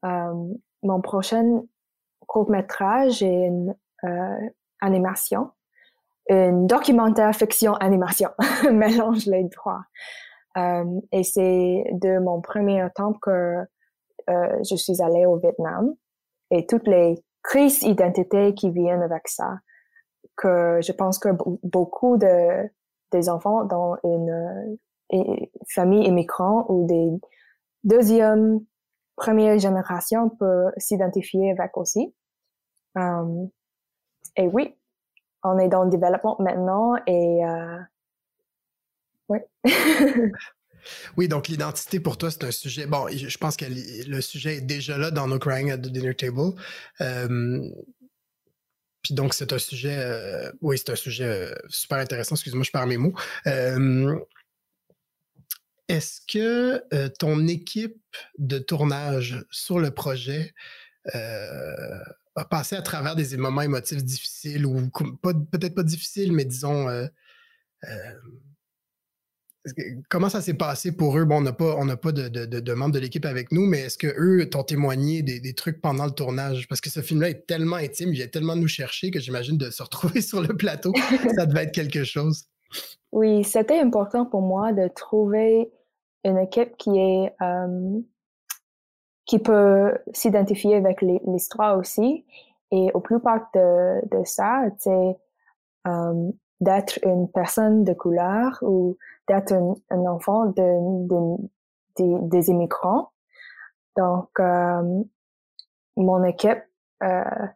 Euh, 0.05 0.35
mon 0.83 1.01
prochain 1.01 1.63
court 2.27 2.51
métrage 2.51 3.23
est 3.23 3.47
une 3.47 3.75
euh, 4.05 4.49
animation, 4.81 5.51
une 6.29 6.67
documentaire 6.67 7.35
fiction 7.35 7.75
animation, 7.75 8.31
mélange 8.71 9.27
les 9.27 9.49
trois. 9.51 9.83
Euh, 10.57 10.85
et 11.13 11.25
c'est 11.25 11.85
de 11.93 12.19
mon 12.19 12.41
premier 12.41 12.87
temps 12.95 13.13
que 13.13 13.65
euh, 14.31 14.63
je 14.69 14.77
suis 14.77 15.03
allée 15.03 15.27
au 15.27 15.37
Vietnam. 15.37 15.95
Et 16.51 16.67
toutes 16.67 16.87
les 16.87 17.23
crises 17.43 17.81
d'identité 17.81 18.55
qui 18.55 18.71
viennent 18.71 19.03
avec 19.03 19.29
ça, 19.29 19.59
que 20.37 20.81
je 20.83 20.93
pense 20.93 21.19
que 21.19 21.31
beaucoup 21.63 22.17
de 22.17 22.71
des 23.13 23.29
enfants 23.29 23.65
dans 23.65 23.97
une 24.03 24.79
familles 25.69 26.07
immigrants 26.07 26.67
ou 26.69 26.87
des 26.87 27.13
deuxième, 27.85 28.61
première 29.17 29.59
génération 29.59 30.31
peuvent 30.31 30.73
s'identifier 30.77 31.53
avec 31.53 31.77
aussi. 31.77 32.15
Um, 32.97 33.51
et 34.37 34.47
oui, 34.47 34.77
on 35.43 35.59
est 35.59 35.69
dans 35.69 35.85
le 35.85 35.91
développement 35.91 36.37
maintenant 36.41 36.97
et 37.07 37.45
euh, 37.45 37.79
oui. 39.29 39.39
oui, 41.17 41.29
donc 41.29 41.49
l'identité 41.49 42.01
pour 42.01 42.19
toi, 42.19 42.31
c'est 42.31 42.45
un 42.45 42.51
sujet. 42.51 42.87
Bon, 42.87 43.07
je 43.09 43.39
pense 43.39 43.57
que 43.57 43.67
le 43.67 44.21
sujet 44.21 44.57
est 44.57 44.61
déjà 44.61 44.99
là 44.99 45.11
dans 45.11 45.29
nos 45.29 45.39
Crying 45.39 45.71
at 45.71 45.79
the 45.79 45.89
Dinner 45.89 46.15
Table. 46.15 46.53
Um, 47.01 47.71
puis 49.05 49.15
donc, 49.15 49.35
c'est 49.35 49.53
un 49.53 49.59
sujet, 49.59 49.99
euh, 49.99 50.51
oui, 50.63 50.79
c'est 50.79 50.91
un 50.91 50.97
sujet 50.97 51.27
euh, 51.27 51.55
super 51.69 51.99
intéressant. 51.99 52.37
Excuse-moi, 52.37 52.65
je 52.65 52.71
perds 52.71 52.87
mes 52.87 52.97
mots. 52.97 53.13
Est-ce 55.89 56.21
que 56.27 56.83
euh, 56.95 57.09
ton 57.19 57.47
équipe 57.47 58.03
de 58.39 58.59
tournage 58.59 59.45
sur 59.51 59.79
le 59.79 59.91
projet 59.91 60.55
euh, 61.15 61.99
a 62.37 62.45
passé 62.45 62.77
à 62.77 62.83
travers 62.83 63.15
des 63.17 63.37
moments 63.37 63.63
émotifs 63.63 64.03
difficiles 64.03 64.65
ou 64.67 64.91
peut-être 65.23 65.75
pas 65.75 65.83
difficiles, 65.83 66.33
mais 66.33 66.45
disons 66.45 66.89
euh, 66.89 67.07
comment 70.09 70.29
ça 70.29 70.41
s'est 70.41 70.55
passé 70.55 70.93
pour 70.93 71.19
eux? 71.19 71.25
Bon, 71.25 71.37
on 71.37 71.41
n'a 71.41 71.53
pas, 71.53 71.97
pas 71.97 72.13
de, 72.13 72.73
membres 72.73 72.95
de 72.95 72.99
l'équipe 72.99 73.25
avec 73.25 73.53
nous, 73.53 73.67
mais 73.67 73.81
est-ce 73.81 73.99
qu'eux 73.99 74.49
t'ont 74.51 74.63
témoigné 74.63 75.23
des, 75.23 75.55
trucs 75.55 75.81
pendant 75.81 76.07
le 76.07 76.13
tournage? 76.13 76.69
Parce 76.69 76.81
que 76.81 76.91
ce 76.91 77.01
film-là 77.01 77.31
est 77.31 77.47
tellement 77.47 77.77
intime, 77.77 78.11
il 78.11 78.17
vient 78.17 78.27
tellement 78.27 78.57
nous 78.57 78.69
chercher 78.69 79.11
que 79.11 79.21
j'imagine 79.21 79.57
de 79.57 79.71
se 79.71 79.83
retrouver 79.85 80.21
sur 80.21 80.43
le 80.43 80.57
plateau, 80.57 80.93
ça 81.37 81.47
devait 81.47 81.65
être 81.65 81.75
quelque 81.75 82.05
chose. 82.05 82.45
Oui, 83.15 83.45
c'était 83.45 83.79
important 83.79 84.27
pour 84.27 84.43
moi 84.43 84.73
de 84.73 84.89
trouver 84.89 85.73
une 86.25 86.37
équipe 86.37 86.77
qui 86.77 86.99
est 86.99 87.33
euh, 87.41 88.01
qui 89.25 89.39
peut 89.39 89.97
s'identifier 90.13 90.75
avec 90.75 91.01
l'histoire 91.01 91.79
aussi. 91.79 92.27
Et 92.73 92.91
au 92.93 92.99
plus 92.99 93.21
part 93.21 93.49
de, 93.55 94.01
de 94.09 94.25
ça, 94.25 94.65
c'est 94.79 95.17
euh, 95.87 96.31
d'être 96.61 96.99
une 97.05 97.31
personne 97.31 97.85
de 97.85 97.93
couleur 97.93 98.59
ou 98.63 98.99
d'être 99.29 99.53
un, 99.53 100.07
enfant 100.07 100.47
de, 100.47 101.07
de, 101.07 101.37
de, 102.01 102.29
des 102.29 102.51
immigrants. 102.51 103.13
Donc, 103.97 104.29
euh, 104.41 105.05
mon 105.97 106.25
équipe, 106.25 106.65
euh, 107.05 107.47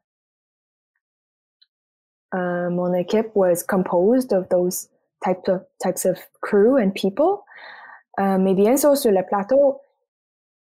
uh, 2.33 2.71
mon 2.71 2.95
équipe 2.95 3.35
was 3.35 3.65
composed 3.65 4.33
of 4.33 4.49
those 4.51 4.89
types 5.23 5.49
of 5.49 5.63
types 5.79 6.05
of 6.05 6.19
crew 6.41 6.77
and 6.79 6.93
people. 6.95 7.45
Uh, 8.19 8.39
mais 8.39 8.55
bien 8.55 8.77
sûr, 8.77 8.97
sur 8.97 9.13
le 9.13 9.23
plateau, 9.25 9.81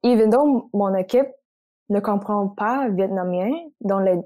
even 0.02 0.30
though 0.30 0.68
mon 0.72 0.94
équipe 0.94 1.28
ne 1.88 2.00
comprend 2.00 2.48
pas 2.48 2.88
vietnamien, 2.88 3.50
dans 3.80 4.00
les 4.00 4.20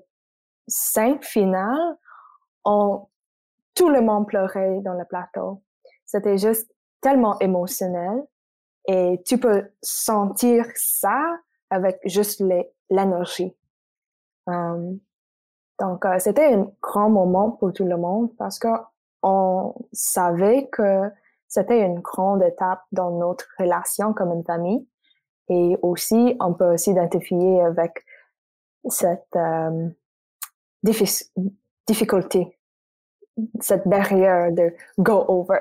cinq 0.69 1.25
finales, 1.25 1.97
on, 2.65 3.07
tout 3.75 3.89
le 3.89 4.01
monde 4.01 4.27
pleurait 4.27 4.81
dans 4.83 4.95
le 4.95 5.05
plateau. 5.05 5.63
C'était 6.07 6.39
juste 6.39 6.71
tellement 7.01 7.39
émotionnel 7.39 8.25
et 8.87 9.23
tu 9.27 9.39
peux 9.39 9.71
sentir 9.83 10.67
ça 10.75 11.39
avec 11.71 12.01
juste 12.05 12.43
l'énergie. 12.91 13.55
Um, 14.47 14.99
donc, 15.79 16.05
euh, 16.05 16.19
c'était 16.19 16.53
un 16.53 16.71
grand 16.83 17.09
moment 17.09 17.53
pour 17.53 17.73
tout 17.73 17.85
le 17.85 17.97
monde 17.97 18.35
parce 18.37 18.59
que 18.59 18.69
on 19.23 19.75
savait 19.93 20.69
que 20.71 21.11
c'était 21.49 21.81
une 21.81 22.01
grande 22.01 22.43
étape 22.43 22.83
dans 22.93 23.11
notre 23.19 23.49
relation 23.59 24.13
comme 24.13 24.33
une 24.33 24.45
famille. 24.45 24.87
Et 25.49 25.77
aussi, 25.83 26.37
on 26.39 26.55
peut 26.55 26.77
s'identifier 26.77 27.61
avec 27.61 28.05
cette 28.89 29.35
euh, 29.35 29.89
difficulté, 31.87 32.57
cette 33.61 33.87
barrière 33.87 34.53
de 34.53 34.73
go 34.99 35.25
over. 35.27 35.59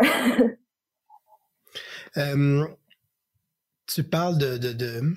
tu 3.88 4.04
parles 4.04 4.38
de, 4.38 5.16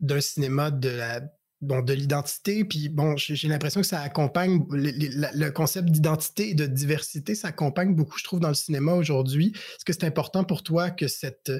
d'un 0.00 0.20
cinéma 0.20 0.70
de 0.70 0.88
la 0.88 1.20
de 1.62 1.92
l'identité, 1.92 2.64
puis 2.64 2.88
bon, 2.88 3.16
j'ai 3.16 3.48
l'impression 3.48 3.80
que 3.80 3.86
ça 3.86 4.00
accompagne 4.00 4.64
le, 4.70 5.50
concept 5.50 5.90
d'identité 5.90 6.50
et 6.50 6.54
de 6.54 6.66
diversité, 6.66 7.34
ça 7.34 7.48
accompagne 7.48 7.94
beaucoup, 7.94 8.18
je 8.18 8.24
trouve, 8.24 8.40
dans 8.40 8.48
le 8.48 8.54
cinéma 8.54 8.94
aujourd'hui. 8.94 9.52
Est-ce 9.54 9.84
que 9.84 9.92
c'est 9.92 10.04
important 10.04 10.42
pour 10.42 10.64
toi 10.64 10.90
que, 10.90 11.06
cette, 11.06 11.52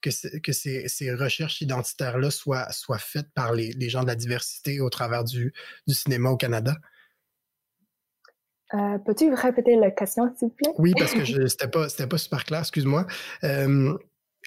que, 0.00 0.10
que 0.40 0.52
ces, 0.52 0.88
ces 0.88 1.14
recherches 1.14 1.60
identitaires-là 1.60 2.30
soient, 2.30 2.70
soient 2.72 2.98
faites 2.98 3.30
par 3.32 3.52
les, 3.52 3.72
les, 3.72 3.88
gens 3.88 4.02
de 4.02 4.08
la 4.08 4.16
diversité 4.16 4.80
au 4.80 4.90
travers 4.90 5.22
du, 5.22 5.52
du 5.86 5.94
cinéma 5.94 6.30
au 6.30 6.36
Canada? 6.36 6.74
Euh, 8.74 8.98
peux-tu 8.98 9.32
répéter 9.32 9.76
la 9.76 9.92
question, 9.92 10.34
s'il 10.36 10.48
vous 10.48 10.54
plaît? 10.54 10.72
Oui, 10.78 10.92
parce 10.98 11.12
que 11.12 11.46
c'était 11.46 11.68
pas, 11.68 11.86
pas 11.88 12.18
super 12.18 12.44
clair, 12.44 12.60
excuse-moi. 12.60 13.06
Euh, 13.44 13.96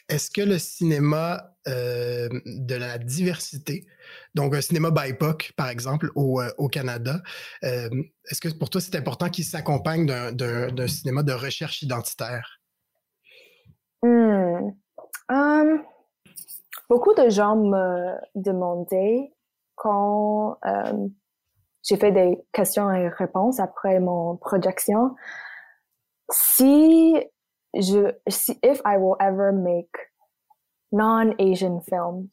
est-ce 0.10 0.32
que 0.32 0.42
le 0.42 0.58
cinéma 0.58 1.56
euh, 1.68 2.30
de 2.46 2.76
la 2.76 2.98
diversité, 2.98 3.86
donc 4.36 4.56
un 4.56 4.62
cinéma 4.62 4.92
BIPOC, 4.92 5.54
par 5.58 5.70
exemple, 5.70 6.10
au, 6.16 6.42
au 6.58 6.68
Canada, 6.70 7.22
est-ce 7.62 8.40
que 8.40 8.58
pour 8.58 8.70
toi, 8.70 8.80
c'est 8.80 8.96
important 8.96 9.30
qu'il 9.30 9.44
s'accompagne 9.44 10.06
d'un 10.06 10.88
cinéma 10.88 11.24
de 11.24 11.34
recherche 11.34 11.82
identitaire? 11.82 12.60
Hmm. 14.02 14.72
Um, 15.30 15.84
beaucoup 16.90 17.14
de 17.14 17.30
gens 17.30 17.58
me 17.58 18.16
demandaient 18.36 19.34
quand 19.76 20.58
j'ai 21.88 21.98
fait 21.98 22.12
des 22.12 22.38
questions 22.52 22.92
et 22.92 23.08
réponses 23.08 23.60
après 23.60 24.00
mon 24.00 24.36
projection. 24.38 25.16
Si 26.30 27.16
je, 27.74 28.12
si, 28.28 28.58
if 28.64 28.82
I 28.86 28.98
will 28.98 29.16
ever 29.20 29.52
make 29.52 30.12
non-Asian 30.92 31.82
films, 31.82 32.30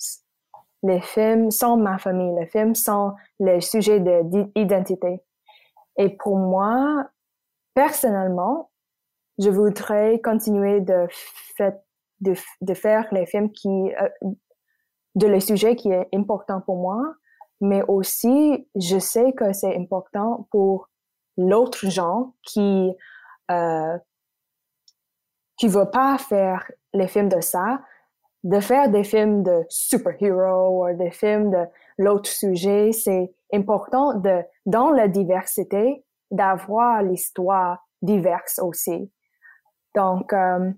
les 0.83 1.01
films 1.01 1.51
sont 1.51 1.77
ma 1.77 1.99
famille, 1.99 2.35
les 2.39 2.47
films 2.47 2.75
sont 2.75 3.15
les 3.41 3.61
sujets 3.61 4.01
d'identité. 4.01 5.23
Et 5.97 6.11
pour 6.11 6.37
moi, 6.37 7.09
personnellement, 7.75 8.71
je 9.39 9.51
voudrais 9.51 10.21
continuer 10.21 10.81
de, 10.81 11.09
faire 12.75 13.07
les 13.13 13.27
films 13.27 13.51
qui, 13.51 13.69
euh, 13.69 14.09
de 15.15 15.27
les 15.27 15.41
sujets 15.41 15.77
qui 15.77 15.91
est 15.91 16.09
important 16.15 16.61
pour 16.61 16.77
moi, 16.77 17.01
mais 17.61 17.83
aussi 17.89 18.69
je 18.75 18.99
sais 18.99 19.33
que 19.33 19.53
c'est 19.53 19.77
important 19.77 20.49
pour 20.51 20.89
l'autre 21.37 21.89
gens 21.89 22.35
qui 22.43 22.93
euh, 23.51 23.99
qui 25.65 25.69
veut 25.69 25.91
pas 25.91 26.19
faire 26.19 26.71
les 26.93 27.09
films 27.09 27.31
de 27.31 27.41
ça, 27.41 27.81
de 28.43 28.61
faire 28.61 28.91
des 28.91 29.03
films 29.03 29.43
de 29.43 29.65
super-héros 29.71 30.85
ou 30.85 30.95
des 30.95 31.11
films 31.11 31.51
de 31.51 31.65
l'autre 31.97 32.29
sujet, 32.29 32.93
c'est 32.93 33.35
important 33.51 34.13
de 34.13 34.43
dans 34.67 34.91
la 34.91 35.09
diversité 35.09 36.05
d'avoir 36.31 37.03
l'histoire 37.03 37.79
diverse 38.03 38.59
aussi. 38.59 39.11
Donc 39.95 40.35
euh, 40.35 40.71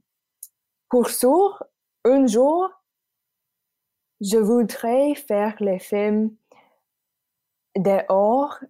pour 0.88 1.10
sûr, 1.10 1.64
un 2.04 2.28
jour, 2.28 2.70
je 4.20 4.38
voudrais 4.38 5.16
faire 5.16 5.56
les 5.58 5.80
films 5.80 6.30
dehors 7.76 8.60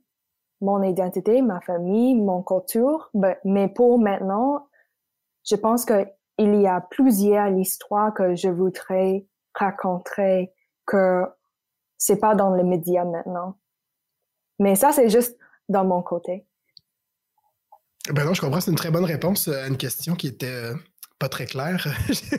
mon 0.62 0.82
identité, 0.82 1.42
ma 1.42 1.60
famille, 1.60 2.14
mon 2.14 2.42
culture. 2.42 3.10
Ben, 3.12 3.36
mais 3.44 3.68
pour 3.68 3.98
maintenant, 3.98 4.66
je 5.48 5.56
pense 5.56 5.84
qu'il 5.84 6.60
y 6.60 6.66
a 6.66 6.80
plusieurs 6.90 7.50
histoires 7.56 8.12
que 8.12 8.34
je 8.34 8.48
voudrais 8.48 9.26
raconter 9.54 10.52
que 10.86 11.22
c'est 11.98 12.18
pas 12.18 12.34
dans 12.34 12.54
les 12.54 12.62
médias 12.62 13.04
maintenant. 13.04 13.58
Mais 14.58 14.74
ça, 14.74 14.92
c'est 14.92 15.08
juste 15.08 15.36
dans 15.68 15.84
mon 15.84 16.02
côté. 16.02 16.46
Ben 18.12 18.24
non, 18.24 18.34
je 18.34 18.40
comprends. 18.40 18.60
C'est 18.60 18.70
une 18.70 18.76
très 18.76 18.90
bonne 18.90 19.04
réponse 19.04 19.48
à 19.48 19.66
une 19.66 19.76
question 19.76 20.14
qui 20.14 20.28
était 20.28 20.46
euh, 20.46 20.74
pas 21.18 21.28
très 21.28 21.46
clair. 21.46 21.86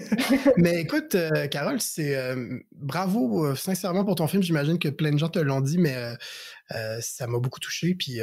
Mais 0.57 0.81
écoute, 0.81 1.15
euh, 1.15 1.47
Carole, 1.47 1.81
c'est 1.81 2.15
euh, 2.15 2.59
bravo 2.71 3.45
euh, 3.45 3.55
sincèrement 3.55 4.05
pour 4.05 4.15
ton 4.15 4.27
film. 4.27 4.43
J'imagine 4.43 4.77
que 4.77 4.89
plein 4.89 5.11
de 5.11 5.17
gens 5.17 5.29
te 5.29 5.39
l'ont 5.39 5.61
dit, 5.61 5.77
mais 5.77 6.13
ça 6.69 7.27
m'a 7.27 7.39
beaucoup 7.39 7.59
touché. 7.59 7.95
Puis 7.95 8.19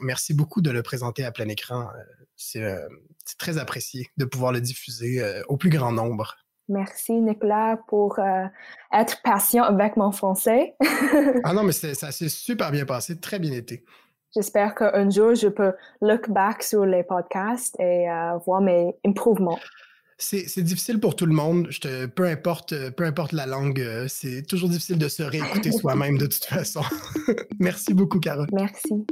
merci 0.00 0.34
beaucoup 0.34 0.60
de 0.60 0.70
le 0.70 0.82
présenter 0.82 1.24
à 1.24 1.32
plein 1.32 1.48
écran. 1.48 1.88
c'est 2.36 2.64
très 3.38 3.58
apprécié 3.58 4.08
de 4.16 4.24
pouvoir 4.24 4.52
le 4.52 4.60
diffuser 4.60 5.22
au 5.48 5.56
plus 5.56 5.70
grand 5.70 5.92
nombre. 5.92 6.36
Merci, 6.68 7.12
Nicolas, 7.12 7.78
pour 7.88 8.18
être 8.92 9.22
patient 9.22 9.64
avec 9.64 9.96
mon 9.96 10.12
français. 10.12 10.74
ah 11.44 11.52
non, 11.52 11.62
mais 11.62 11.72
ça 11.72 12.10
s'est 12.10 12.28
super 12.28 12.70
bien 12.70 12.86
passé, 12.86 13.20
très 13.20 13.38
bien 13.38 13.52
été. 13.52 13.84
J'espère 14.34 14.74
qu'un 14.74 15.10
jour, 15.10 15.34
je 15.34 15.48
peux 15.48 15.74
look 16.00 16.28
back 16.28 16.62
sur 16.62 16.84
les 16.84 17.04
podcasts 17.04 17.78
et 17.78 18.06
voir 18.44 18.60
mes 18.60 18.96
improvements 19.04 19.60
c'est 20.18 20.62
difficile 20.62 21.00
pour 21.00 21.16
tout 21.16 21.26
le 21.26 21.34
monde. 21.34 21.66
Je 21.70 21.80
te, 21.80 22.06
peu, 22.06 22.26
importe, 22.26 22.74
peu 22.90 23.04
importe 23.04 23.32
la 23.32 23.46
langue, 23.46 23.80
euh, 23.80 24.06
c'est 24.08 24.42
toujours 24.42 24.68
difficile 24.68 24.98
de 24.98 25.08
se 25.08 25.22
réécouter 25.22 25.72
soi-même 25.80 26.18
de 26.18 26.26
toute 26.26 26.44
façon. 26.44 26.82
Merci 27.58 27.94
beaucoup, 27.94 28.20
Carole. 28.20 28.48
Merci. 28.52 29.06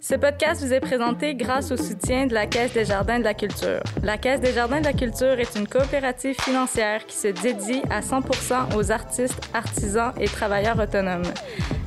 Ce 0.00 0.14
podcast 0.14 0.62
vous 0.62 0.72
est 0.72 0.80
présenté 0.80 1.34
grâce 1.34 1.70
au 1.70 1.76
soutien 1.76 2.26
de 2.26 2.34
la 2.34 2.46
Caisse 2.46 2.72
des 2.72 2.84
Jardins 2.84 3.18
de 3.18 3.24
la 3.24 3.34
Culture. 3.34 3.80
La 4.02 4.18
Caisse 4.18 4.40
des 4.40 4.52
Jardins 4.52 4.80
de 4.80 4.84
la 4.84 4.92
Culture 4.92 5.38
est 5.38 5.56
une 5.56 5.68
coopérative 5.68 6.36
financière 6.40 7.06
qui 7.06 7.16
se 7.16 7.28
dédie 7.28 7.82
à 7.90 8.00
100% 8.00 8.76
aux 8.76 8.90
artistes, 8.90 9.40
artisans 9.54 10.12
et 10.20 10.26
travailleurs 10.26 10.78
autonomes. 10.78 11.22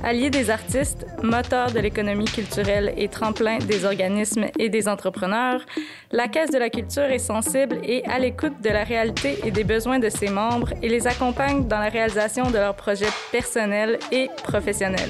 Alliés 0.04 0.30
des 0.30 0.50
artistes, 0.50 1.06
moteur 1.22 1.72
de 1.72 1.80
l'économie 1.80 2.26
culturelle 2.26 2.94
et 2.98 3.08
tremplin 3.08 3.60
des 3.60 3.86
organismes 3.86 4.46
et 4.58 4.70
des 4.70 4.88
entrepreneurs, 4.88 5.66
la 6.12 6.28
Caisse 6.28 6.52
de 6.52 6.58
la 6.58 6.70
Culture 6.70 7.04
est 7.04 7.20
sensible 7.20 7.78
et 7.84 8.04
à 8.06 8.18
l'écoute 8.18 8.62
de 8.64 8.70
la 8.70 8.84
réalité 8.84 9.40
et 9.46 9.52
des 9.52 9.64
besoins 9.64 10.00
de 10.00 10.10
ses 10.10 10.30
membres 10.30 10.74
et 10.82 10.90
les 10.90 11.08
accompagne 11.08 11.68
dans 11.68 11.80
la 11.80 11.90
réalisation 11.90 12.50
de 12.50 12.58
leurs 12.58 12.76
projets 12.76 13.12
personnels 13.32 14.00
et 14.12 14.30
professionnels 14.44 15.10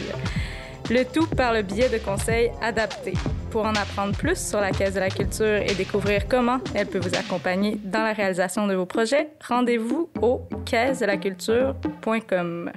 le 0.92 1.06
tout 1.06 1.26
par 1.26 1.54
le 1.54 1.62
biais 1.62 1.90
de 1.90 1.98
conseils 1.98 2.52
adaptés. 2.62 3.14
Pour 3.50 3.66
en 3.66 3.76
apprendre 3.76 4.16
plus 4.16 4.38
sur 4.38 4.60
la 4.60 4.72
Caisse 4.72 4.94
de 4.94 5.00
la 5.00 5.10
culture 5.10 5.62
et 5.62 5.74
découvrir 5.74 6.28
comment 6.28 6.60
elle 6.74 6.88
peut 6.88 7.00
vous 7.00 7.16
accompagner 7.16 7.80
dans 7.84 8.04
la 8.04 8.14
réalisation 8.14 8.68
de 8.68 8.76
vos 8.76 8.86
projets, 8.86 9.30
rendez-vous 9.48 10.10
au 10.22 10.42
caisse 10.66 11.00
de 11.00 11.06
la 11.06 11.18
culture.com. 11.18 12.72